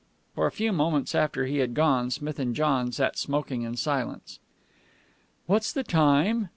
[0.33, 4.39] For a few moments after he had gone, Smith and John sat smoking in silence.
[5.45, 6.49] "What's the time?"